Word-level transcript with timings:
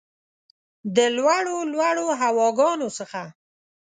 د 0.95 0.97
لوړو، 1.17 1.57
لوړو 1.73 2.07
هواګانو 2.21 2.87
څخه 2.97 3.21